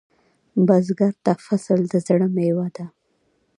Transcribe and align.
بزګر 0.67 1.13
ته 1.25 1.33
فصل 1.45 1.79
د 1.91 1.93
زړۀ 2.05 2.27
میوه 2.35 2.67
ده 2.75 2.85